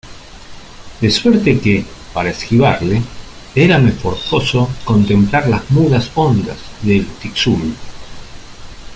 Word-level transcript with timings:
de 0.99 1.11
suerte 1.11 1.59
que 1.59 1.85
para 2.11 2.31
esquivarle 2.31 3.03
érame 3.53 3.91
forzoso 3.91 4.67
contemplar 4.83 5.47
las 5.47 5.69
mudas 5.69 6.09
ondas 6.15 6.57
del 6.81 7.05
Tixul 7.21 7.75